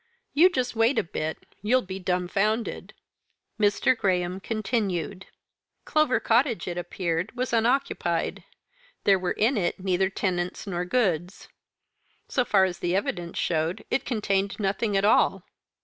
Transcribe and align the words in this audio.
You 0.33 0.49
just 0.49 0.75
wait 0.75 0.97
a 0.97 1.03
bit, 1.03 1.45
you'll 1.61 1.83
be 1.83 1.99
dumbfounded." 1.99 2.95
Mr. 3.59 3.95
Graham 3.95 4.39
continued. 4.39 5.27
"Clover 5.85 6.19
Cottage 6.19 6.67
it 6.67 6.75
appeared 6.75 7.31
was 7.35 7.53
unoccupied. 7.53 8.43
There 9.03 9.19
were 9.19 9.33
in 9.33 9.57
it 9.57 9.79
neither 9.79 10.09
tenants 10.09 10.65
nor 10.65 10.85
goods. 10.85 11.49
So 12.27 12.43
far 12.43 12.65
as 12.65 12.79
the 12.79 12.95
evidence 12.95 13.37
showed, 13.37 13.85
it 13.91 14.03
contained 14.03 14.59
nothing 14.59 14.97
at 14.97 15.05
all. 15.05 15.43